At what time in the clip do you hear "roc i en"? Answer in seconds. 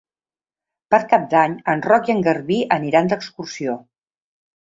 1.87-2.23